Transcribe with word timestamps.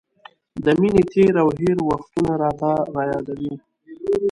د 0.63 0.65
مینې 0.79 1.03
تېر 1.11 1.33
او 1.41 1.47
هېر 1.59 1.77
وختونه 1.89 2.31
راته 2.41 2.69
را 2.95 3.03
یادوي. 3.11 3.53